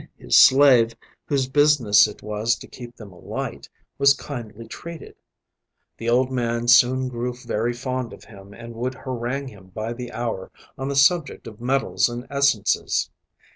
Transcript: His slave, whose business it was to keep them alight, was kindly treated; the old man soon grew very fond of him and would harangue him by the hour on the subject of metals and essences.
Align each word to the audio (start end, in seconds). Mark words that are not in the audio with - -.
His 0.17 0.35
slave, 0.35 0.95
whose 1.27 1.47
business 1.47 2.07
it 2.07 2.23
was 2.23 2.55
to 2.55 2.67
keep 2.67 2.95
them 2.95 3.11
alight, 3.13 3.69
was 3.99 4.15
kindly 4.15 4.67
treated; 4.67 5.13
the 5.99 6.09
old 6.09 6.31
man 6.31 6.67
soon 6.67 7.07
grew 7.07 7.35
very 7.35 7.73
fond 7.73 8.11
of 8.11 8.23
him 8.23 8.51
and 8.51 8.73
would 8.73 8.95
harangue 8.95 9.49
him 9.49 9.67
by 9.75 9.93
the 9.93 10.11
hour 10.11 10.49
on 10.75 10.87
the 10.87 10.95
subject 10.95 11.45
of 11.45 11.61
metals 11.61 12.09
and 12.09 12.25
essences. 12.31 13.11